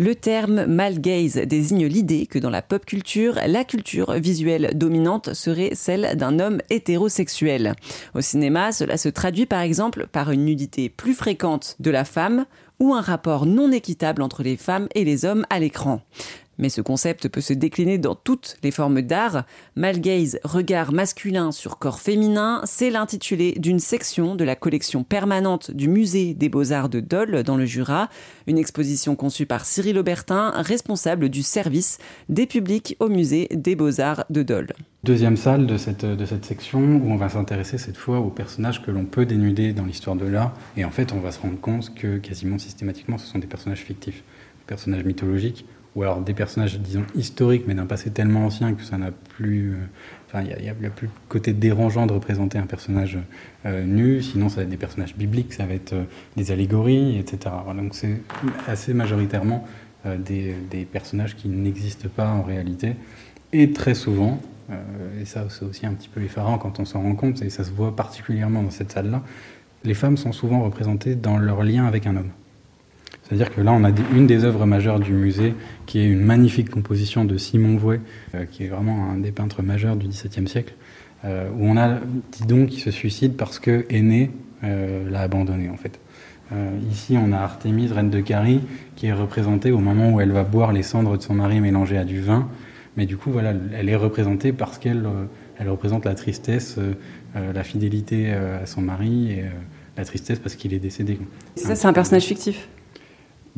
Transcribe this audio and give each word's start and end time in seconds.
Le 0.00 0.14
terme 0.14 0.64
male 0.66 1.00
gaze 1.00 1.38
désigne 1.38 1.86
l'idée 1.86 2.26
que 2.26 2.38
dans 2.38 2.50
la 2.50 2.62
pop 2.62 2.86
culture, 2.86 3.34
la 3.44 3.64
culture 3.64 4.12
visuelle 4.12 4.70
dominante 4.76 5.34
serait 5.34 5.72
celle 5.74 6.16
d'un 6.16 6.38
homme 6.38 6.60
hétérosexuel. 6.70 7.74
Au 8.14 8.20
cinéma, 8.20 8.70
cela 8.70 8.96
se 8.96 9.08
traduit 9.08 9.46
par 9.46 9.60
exemple 9.60 10.06
par 10.06 10.30
une 10.30 10.44
nudité 10.44 10.88
plus 10.88 11.14
fréquente 11.14 11.74
de 11.80 11.90
la 11.90 12.04
femme 12.04 12.46
ou 12.78 12.94
un 12.94 13.00
rapport 13.00 13.44
non 13.44 13.72
équitable 13.72 14.22
entre 14.22 14.44
les 14.44 14.56
femmes 14.56 14.86
et 14.94 15.02
les 15.02 15.24
hommes 15.24 15.44
à 15.50 15.58
l'écran. 15.58 16.00
Mais 16.58 16.68
ce 16.68 16.80
concept 16.80 17.28
peut 17.28 17.40
se 17.40 17.52
décliner 17.52 17.98
dans 17.98 18.16
toutes 18.16 18.56
les 18.62 18.70
formes 18.70 19.00
d'art. 19.00 19.44
Malgaze, 19.76 20.40
regard 20.42 20.92
masculin 20.92 21.52
sur 21.52 21.78
corps 21.78 22.00
féminin, 22.00 22.62
c'est 22.64 22.90
l'intitulé 22.90 23.54
d'une 23.58 23.78
section 23.78 24.34
de 24.34 24.44
la 24.44 24.56
collection 24.56 25.04
permanente 25.04 25.70
du 25.70 25.88
musée 25.88 26.34
des 26.34 26.48
beaux-arts 26.48 26.88
de 26.88 27.00
Dole 27.00 27.42
dans 27.44 27.56
le 27.56 27.64
Jura, 27.64 28.08
une 28.46 28.58
exposition 28.58 29.14
conçue 29.14 29.46
par 29.46 29.64
Cyril 29.64 29.98
Aubertin, 29.98 30.50
responsable 30.56 31.28
du 31.28 31.42
service 31.42 31.98
des 32.28 32.46
publics 32.46 32.96
au 32.98 33.08
musée 33.08 33.48
des 33.52 33.76
beaux-arts 33.76 34.24
de 34.30 34.42
Dole. 34.42 34.72
Deuxième 35.04 35.36
salle 35.36 35.66
de 35.66 35.76
cette, 35.76 36.04
de 36.04 36.24
cette 36.26 36.44
section 36.44 36.80
où 36.80 37.12
on 37.12 37.16
va 37.16 37.28
s'intéresser 37.28 37.78
cette 37.78 37.96
fois 37.96 38.18
aux 38.18 38.30
personnages 38.30 38.82
que 38.82 38.90
l'on 38.90 39.04
peut 39.04 39.26
dénuder 39.26 39.72
dans 39.72 39.84
l'histoire 39.84 40.16
de 40.16 40.26
l'art. 40.26 40.54
Et 40.76 40.84
en 40.84 40.90
fait, 40.90 41.12
on 41.12 41.20
va 41.20 41.30
se 41.30 41.40
rendre 41.40 41.60
compte 41.60 41.94
que 41.94 42.18
quasiment 42.18 42.58
systématiquement, 42.58 43.16
ce 43.16 43.26
sont 43.26 43.38
des 43.38 43.46
personnages 43.46 43.84
fictifs, 43.84 44.16
des 44.16 44.66
personnages 44.66 45.04
mythologiques 45.04 45.64
ou 45.96 46.02
alors 46.02 46.20
des 46.20 46.34
personnages, 46.34 46.78
disons, 46.78 47.04
historiques, 47.14 47.64
mais 47.66 47.74
d'un 47.74 47.86
passé 47.86 48.10
tellement 48.10 48.46
ancien 48.46 48.74
que 48.74 48.82
ça 48.82 48.98
n'a 48.98 49.10
plus. 49.10 49.72
Euh, 49.72 49.76
enfin, 50.28 50.42
il 50.42 50.62
n'y 50.62 50.68
a, 50.68 50.90
plus 50.90 51.06
le 51.06 51.12
côté 51.28 51.52
dérangeant 51.52 52.06
de 52.06 52.12
représenter 52.12 52.58
un 52.58 52.66
personnage 52.66 53.18
euh, 53.66 53.84
nu, 53.84 54.22
sinon 54.22 54.48
ça 54.48 54.56
va 54.56 54.62
être 54.62 54.68
des 54.68 54.76
personnages 54.76 55.16
bibliques, 55.16 55.52
ça 55.52 55.66
va 55.66 55.74
être 55.74 55.94
euh, 55.94 56.04
des 56.36 56.52
allégories, 56.52 57.18
etc. 57.18 57.54
donc 57.76 57.94
c'est 57.94 58.20
assez 58.66 58.94
majoritairement 58.94 59.66
des, 60.04 60.54
des, 60.70 60.84
personnages 60.84 61.34
qui 61.34 61.48
n'existent 61.48 62.08
pas 62.08 62.28
en 62.28 62.42
réalité. 62.42 62.94
Et 63.52 63.72
très 63.72 63.94
souvent, 63.94 64.40
et 65.20 65.24
ça 65.24 65.46
c'est 65.50 65.64
aussi 65.64 65.86
un 65.86 65.92
petit 65.92 66.08
peu 66.08 66.22
effarant 66.22 66.56
quand 66.56 66.78
on 66.78 66.84
s'en 66.84 67.02
rend 67.02 67.14
compte, 67.14 67.42
et 67.42 67.50
ça 67.50 67.64
se 67.64 67.70
voit 67.70 67.94
particulièrement 67.96 68.62
dans 68.62 68.70
cette 68.70 68.92
salle-là, 68.92 69.22
les 69.84 69.94
femmes 69.94 70.16
sont 70.16 70.32
souvent 70.32 70.62
représentées 70.62 71.14
dans 71.14 71.36
leur 71.36 71.62
lien 71.62 71.86
avec 71.86 72.06
un 72.06 72.16
homme. 72.16 72.30
C'est-à-dire 73.28 73.54
que 73.54 73.60
là, 73.60 73.72
on 73.72 73.84
a 73.84 73.90
une 74.14 74.26
des 74.26 74.44
œuvres 74.44 74.64
majeures 74.64 75.00
du 75.00 75.12
musée, 75.12 75.54
qui 75.84 75.98
est 75.98 76.06
une 76.06 76.22
magnifique 76.22 76.70
composition 76.70 77.26
de 77.26 77.36
Simon 77.36 77.76
Vouet, 77.76 78.00
euh, 78.34 78.46
qui 78.50 78.64
est 78.64 78.68
vraiment 78.68 79.10
un 79.10 79.18
des 79.18 79.32
peintres 79.32 79.62
majeurs 79.62 79.96
du 79.96 80.08
XVIIe 80.08 80.48
siècle, 80.48 80.72
euh, 81.26 81.50
où 81.58 81.66
on 81.66 81.76
a 81.76 81.98
Didon 82.32 82.64
qui 82.64 82.80
se 82.80 82.90
suicide 82.90 83.36
parce 83.36 83.58
que 83.58 83.84
Aîné 83.90 84.30
euh, 84.64 85.10
l'a 85.10 85.20
abandonné, 85.20 85.68
en 85.68 85.76
fait. 85.76 86.00
ici, 86.90 87.18
on 87.22 87.32
a 87.32 87.36
Artémise, 87.36 87.92
reine 87.92 88.08
de 88.08 88.20
Carie, 88.20 88.62
qui 88.96 89.08
est 89.08 89.12
représentée 89.12 89.72
au 89.72 89.78
moment 89.78 90.10
où 90.12 90.20
elle 90.22 90.32
va 90.32 90.44
boire 90.44 90.72
les 90.72 90.82
cendres 90.82 91.18
de 91.18 91.22
son 91.22 91.34
mari 91.34 91.60
mélangées 91.60 91.98
à 91.98 92.04
du 92.04 92.22
vin. 92.22 92.48
Mais 92.96 93.04
du 93.04 93.18
coup, 93.18 93.30
voilà, 93.30 93.52
elle 93.74 93.90
est 93.90 93.96
représentée 93.96 94.54
parce 94.54 94.78
qu'elle 94.78 95.06
elle 95.58 95.68
représente 95.68 96.06
la 96.06 96.14
tristesse, 96.14 96.78
la 97.34 97.62
fidélité 97.62 98.32
à 98.32 98.64
son 98.64 98.80
mari 98.80 99.32
et 99.32 99.44
la 99.98 100.04
tristesse 100.06 100.38
parce 100.38 100.56
qu'il 100.56 100.72
est 100.72 100.78
décédé. 100.78 101.18
Ça, 101.54 101.74
c'est 101.74 101.86
un 101.86 101.92
personnage 101.92 102.24
fictif? 102.24 102.66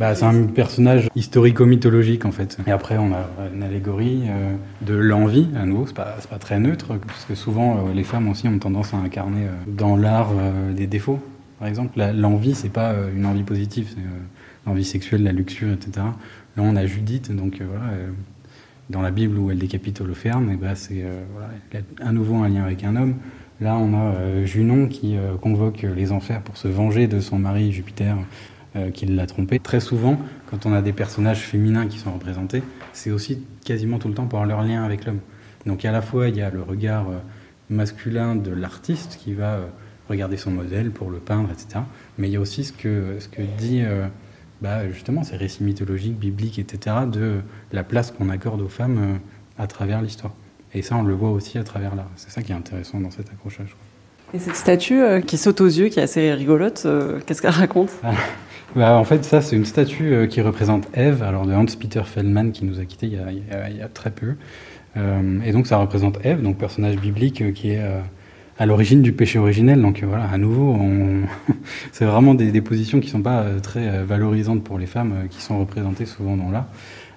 Bah, 0.00 0.14
c'est 0.14 0.24
un 0.24 0.44
personnage 0.44 1.10
historico-mythologique 1.14 2.24
en 2.24 2.32
fait. 2.32 2.56
Et 2.66 2.70
après, 2.70 2.96
on 2.96 3.12
a 3.12 3.28
une 3.54 3.62
allégorie 3.62 4.22
euh, 4.28 4.54
de 4.80 4.94
l'envie, 4.94 5.48
à 5.54 5.66
nouveau, 5.66 5.86
c'est 5.86 5.94
pas, 5.94 6.16
pas 6.30 6.38
très 6.38 6.58
neutre, 6.58 6.94
parce 7.06 7.26
que 7.26 7.34
souvent 7.34 7.76
euh, 7.76 7.92
les 7.92 8.02
femmes 8.02 8.26
aussi 8.30 8.48
ont 8.48 8.58
tendance 8.58 8.94
à 8.94 8.96
incarner 8.96 9.44
euh, 9.44 9.50
dans 9.66 9.98
l'art 9.98 10.32
des 10.74 10.86
défauts. 10.86 11.20
Par 11.58 11.68
exemple, 11.68 12.02
l'envie, 12.14 12.54
c'est 12.54 12.70
pas 12.70 12.94
une 13.14 13.26
envie 13.26 13.42
positive, 13.42 13.88
c'est 13.90 14.00
l'envie 14.66 14.86
sexuelle, 14.86 15.22
la 15.22 15.32
luxure, 15.32 15.74
etc. 15.74 15.92
Là, 16.56 16.62
on 16.62 16.76
a 16.76 16.86
Judith, 16.86 17.30
donc 17.36 17.60
voilà, 17.60 17.92
dans 18.88 19.02
la 19.02 19.10
Bible 19.10 19.36
où 19.36 19.50
elle 19.50 19.58
décapite 19.58 20.00
Holoferne, 20.00 20.50
et 20.50 20.56
bah, 20.56 20.76
c'est 20.76 21.04
voilà, 21.34 21.50
à 22.00 22.12
nouveau 22.12 22.36
un 22.36 22.48
lien 22.48 22.64
avec 22.64 22.84
un 22.84 22.96
homme. 22.96 23.16
Là, 23.60 23.76
on 23.76 23.92
a 23.92 24.46
Junon 24.46 24.88
qui 24.88 25.16
convoque 25.42 25.82
les 25.82 26.12
enfers 26.12 26.40
pour 26.40 26.56
se 26.56 26.68
venger 26.68 27.06
de 27.06 27.20
son 27.20 27.38
mari 27.38 27.72
Jupiter 27.72 28.16
euh, 28.76 28.90
qui 28.90 29.06
l'a 29.06 29.26
trompé. 29.26 29.58
Très 29.58 29.80
souvent, 29.80 30.16
quand 30.48 30.64
on 30.64 30.72
a 30.72 30.80
des 30.80 30.92
personnages 30.92 31.40
féminins 31.40 31.88
qui 31.88 31.98
sont 31.98 32.12
représentés, 32.12 32.62
c'est 32.92 33.10
aussi 33.10 33.42
quasiment 33.64 33.98
tout 33.98 34.06
le 34.06 34.14
temps 34.14 34.26
pour 34.26 34.44
leur 34.44 34.62
lien 34.62 34.84
avec 34.84 35.04
l'homme. 35.04 35.20
Donc 35.66 35.84
à 35.84 35.90
la 35.90 36.00
fois, 36.00 36.28
il 36.28 36.36
y 36.36 36.40
a 36.40 36.50
le 36.50 36.62
regard 36.62 37.08
euh, 37.08 37.18
masculin 37.68 38.36
de 38.36 38.52
l'artiste 38.52 39.18
qui 39.20 39.34
va 39.34 39.54
euh, 39.54 39.66
regarder 40.08 40.36
son 40.36 40.52
modèle 40.52 40.92
pour 40.92 41.10
le 41.10 41.18
peindre, 41.18 41.48
etc. 41.50 41.80
Mais 42.18 42.28
il 42.28 42.32
y 42.32 42.36
a 42.36 42.40
aussi 42.40 42.62
ce 42.62 42.72
que, 42.72 43.16
ce 43.18 43.28
que 43.28 43.42
dit 43.58 43.82
bah, 44.60 44.88
justement 44.90 45.22
ces 45.22 45.36
récits 45.36 45.62
mythologiques, 45.62 46.18
bibliques, 46.18 46.58
etc., 46.58 46.96
de 47.10 47.40
la 47.72 47.84
place 47.84 48.10
qu'on 48.10 48.28
accorde 48.28 48.60
aux 48.60 48.68
femmes 48.68 49.20
à 49.56 49.68
travers 49.68 50.02
l'histoire. 50.02 50.32
Et 50.74 50.82
ça, 50.82 50.96
on 50.96 51.02
le 51.02 51.14
voit 51.14 51.30
aussi 51.30 51.58
à 51.58 51.64
travers 51.64 51.94
l'art. 51.94 52.10
C'est 52.16 52.30
ça 52.30 52.42
qui 52.42 52.52
est 52.52 52.56
intéressant 52.56 53.00
dans 53.00 53.10
cet 53.10 53.30
accrochage. 53.30 53.76
Et 54.32 54.38
cette 54.38 54.56
statue 54.56 55.02
qui 55.26 55.36
saute 55.36 55.60
aux 55.60 55.66
yeux, 55.66 55.88
qui 55.88 55.98
est 55.98 56.02
assez 56.02 56.32
rigolote, 56.32 56.86
qu'est-ce 57.26 57.42
qu'elle 57.42 57.50
raconte 57.50 57.90
ah. 58.04 58.12
Bah, 58.76 58.96
en 58.96 59.04
fait, 59.04 59.24
ça, 59.24 59.40
c'est 59.40 59.56
une 59.56 59.64
statue 59.64 60.14
euh, 60.14 60.26
qui 60.26 60.40
représente 60.40 60.86
Eve, 60.96 61.24
alors 61.24 61.44
de 61.44 61.52
Hans-Peter 61.52 62.02
Feldman, 62.04 62.52
qui 62.52 62.64
nous 62.64 62.78
a 62.78 62.84
quittés 62.84 63.06
il 63.06 63.76
y 63.76 63.82
a, 63.82 63.88
très 63.88 64.10
peu. 64.10 64.34
Euh, 64.96 65.40
et 65.44 65.50
donc, 65.50 65.66
ça 65.66 65.76
représente 65.78 66.24
Eve, 66.24 66.40
donc 66.42 66.56
personnage 66.56 66.96
biblique 66.96 67.42
euh, 67.42 67.50
qui 67.50 67.70
est 67.70 67.82
à 68.58 68.66
l'origine 68.66 69.02
du 69.02 69.12
péché 69.12 69.40
originel. 69.40 69.82
Donc 69.82 70.04
voilà, 70.04 70.24
à 70.32 70.38
nouveau, 70.38 70.78
c'est 71.92 72.04
vraiment 72.04 72.34
des, 72.34 72.60
positions 72.60 73.00
qui 73.00 73.06
ne 73.06 73.12
sont 73.12 73.22
pas 73.22 73.44
très 73.60 74.04
valorisantes 74.04 74.62
pour 74.62 74.78
les 74.78 74.86
femmes, 74.86 75.26
qui 75.30 75.42
sont 75.42 75.58
représentées 75.58 76.06
souvent 76.06 76.36
dans 76.36 76.50
l'art. 76.50 76.68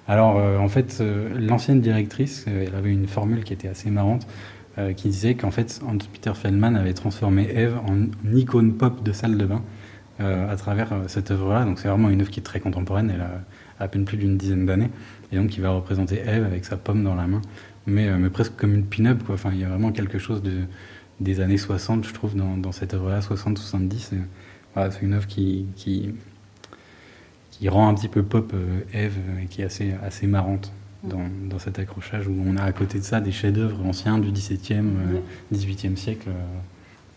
Alors, 0.08 0.36
en 0.36 0.68
fait, 0.68 1.02
l'ancienne 1.38 1.80
directrice, 1.80 2.46
elle 2.48 2.74
avait 2.74 2.90
une 2.90 3.06
formule 3.06 3.44
qui 3.44 3.52
était 3.52 3.68
assez 3.68 3.90
marrante, 3.90 4.26
qui 4.96 5.08
disait 5.08 5.34
qu'en 5.34 5.50
fait, 5.50 5.80
Hans-Peter 5.86 6.32
Feldman 6.34 6.74
avait 6.76 6.94
transformé 6.94 7.48
Eve 7.54 7.78
en 7.86 8.06
icône 8.34 8.74
pop 8.74 9.04
de 9.04 9.12
salle 9.12 9.38
de 9.38 9.46
bain. 9.46 9.62
Euh, 10.20 10.48
à 10.48 10.54
travers 10.54 10.92
euh, 10.92 11.08
cette 11.08 11.32
œuvre-là. 11.32 11.64
Donc 11.64 11.80
c'est 11.80 11.88
vraiment 11.88 12.08
une 12.08 12.20
œuvre 12.20 12.30
qui 12.30 12.38
est 12.38 12.44
très 12.44 12.60
contemporaine, 12.60 13.10
elle 13.12 13.20
a 13.20 13.40
à 13.80 13.88
peine 13.88 14.04
plus 14.04 14.16
d'une 14.16 14.36
dizaine 14.36 14.64
d'années, 14.64 14.90
et 15.32 15.36
donc 15.36 15.48
qui 15.48 15.58
va 15.58 15.70
représenter 15.70 16.20
Eve 16.24 16.44
avec 16.44 16.64
sa 16.64 16.76
pomme 16.76 17.02
dans 17.02 17.16
la 17.16 17.26
main, 17.26 17.42
mais, 17.88 18.06
euh, 18.06 18.30
presque 18.30 18.54
comme 18.54 18.74
une 18.74 18.84
pin-up. 18.84 19.18
Enfin, 19.28 19.50
il 19.52 19.58
y 19.58 19.64
a 19.64 19.68
vraiment 19.68 19.90
quelque 19.90 20.18
chose 20.20 20.40
de, 20.40 20.66
des 21.18 21.40
années 21.40 21.58
60, 21.58 22.06
je 22.06 22.14
trouve, 22.14 22.36
dans, 22.36 22.70
cette 22.70 22.94
œuvre-là, 22.94 23.18
60-70. 23.18 24.12
Voilà, 24.74 24.92
c'est 24.92 25.02
une 25.02 25.14
œuvre 25.14 25.26
qui, 25.26 25.66
qui, 25.74 26.14
qui, 27.50 27.68
rend 27.68 27.88
un 27.88 27.94
petit 27.94 28.08
peu 28.08 28.22
pop 28.22 28.52
Eve 28.92 29.16
et 29.42 29.46
qui 29.46 29.62
est 29.62 29.64
assez, 29.64 29.94
assez 30.00 30.28
marrante. 30.28 30.72
Dans, 31.04 31.28
dans, 31.50 31.58
cet 31.58 31.78
accrochage 31.78 32.26
où 32.28 32.34
on 32.46 32.56
a 32.56 32.62
à 32.62 32.72
côté 32.72 32.98
de 32.98 33.04
ça 33.04 33.20
des 33.20 33.30
chefs-d'œuvre 33.30 33.84
anciens 33.84 34.18
du 34.18 34.30
XVIIe, 34.30 34.84
XVIIIe 35.52 35.96
siècle 35.98 36.30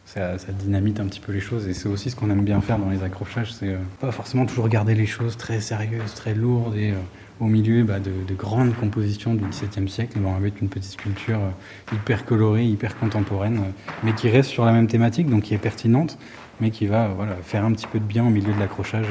ça, 0.08 0.38
dynamite 0.60 1.00
un 1.00 1.06
petit 1.06 1.20
peu 1.20 1.34
les 1.34 1.42
choses 1.42 1.68
et 1.68 1.74
c'est 1.74 1.90
aussi 1.90 2.10
ce 2.10 2.16
qu'on 2.16 2.30
aime 2.30 2.44
bien 2.44 2.62
faire 2.62 2.80
dans 2.80 2.90
les 2.90 3.04
accrochages, 3.04 3.54
c'est 3.54 3.70
euh, 3.70 3.78
pas 4.00 4.12
forcément 4.12 4.46
toujours 4.46 4.70
garder 4.70 4.96
les 4.96 5.06
choses 5.06 5.36
très 5.36 5.60
sérieuses, 5.60 6.14
très 6.16 6.34
lourdes 6.34 6.76
et 6.78 6.92
euh, 6.92 6.96
au 7.42 7.46
milieu 7.46 7.84
bah, 7.84 8.00
de, 8.00 8.34
grandes 8.34 8.74
compositions 8.76 9.36
du 9.36 9.44
XVIIe 9.44 9.90
siècle, 9.90 10.18
on 10.24 10.32
va 10.32 10.40
mettre 10.40 10.58
une 10.62 10.70
petite 10.70 10.94
sculpture 10.94 11.40
euh, 11.40 11.96
hyper 11.96 12.26
colorée, 12.26 12.66
hyper 12.66 12.98
contemporaine, 12.98 13.62
mais 14.04 14.14
qui 14.14 14.30
reste 14.30 14.50
sur 14.50 14.66
la 14.66 14.72
même 14.72 14.88
thématique, 14.88 15.30
donc 15.30 15.44
qui 15.44 15.54
est 15.54 15.60
pertinente, 15.60 16.18
mais 16.60 16.72
qui 16.72 16.88
va 16.88 17.08
voilà, 17.10 17.36
faire 17.44 17.64
un 17.64 17.72
petit 17.72 17.88
peu 17.88 18.00
de 18.00 18.06
bien 18.06 18.26
au 18.26 18.30
milieu 18.30 18.54
de 18.54 18.60
l'accrochage 18.60 19.08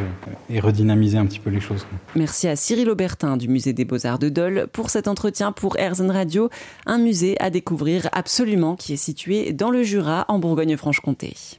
et 0.50 0.60
redynamiser 0.60 1.18
un 1.18 1.26
petit 1.26 1.38
peu 1.38 1.50
les 1.50 1.60
choses. 1.60 1.86
Merci 2.14 2.48
à 2.48 2.56
Cyril 2.56 2.90
Aubertin 2.90 3.36
du 3.36 3.48
Musée 3.48 3.72
des 3.72 3.84
Beaux-Arts 3.84 4.18
de 4.18 4.28
Dole 4.28 4.66
pour 4.72 4.90
cet 4.90 5.08
entretien 5.08 5.52
pour 5.52 5.78
Airzen 5.78 6.10
Radio, 6.10 6.50
un 6.86 6.98
musée 6.98 7.36
à 7.40 7.50
découvrir 7.50 8.08
absolument 8.12 8.76
qui 8.76 8.94
est 8.94 8.96
situé 8.96 9.52
dans 9.52 9.70
le 9.70 9.82
Jura 9.82 10.24
en 10.28 10.38
Bourgogne-Franche-Comté. 10.38 11.58